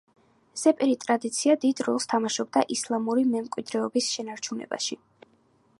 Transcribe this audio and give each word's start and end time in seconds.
ზეპირი 0.61 0.95
ტრადიცია 1.03 1.55
დიდ 1.65 1.83
როლს 1.89 2.09
თამაშობდა 2.15 2.65
ისლამური 2.77 3.27
მემკვიდრეობის 3.35 4.13
შენარჩუნებაში. 4.17 4.99